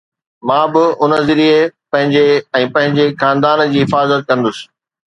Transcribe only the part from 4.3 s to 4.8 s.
ڪندس